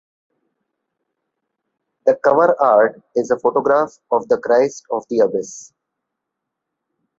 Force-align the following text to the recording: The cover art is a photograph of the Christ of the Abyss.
The 2.07 2.15
cover 2.23 2.59
art 2.59 3.03
is 3.15 3.29
a 3.29 3.37
photograph 3.37 3.99
of 4.09 4.27
the 4.29 4.39
Christ 4.39 4.81
of 4.89 5.05
the 5.11 5.19
Abyss. 5.19 5.73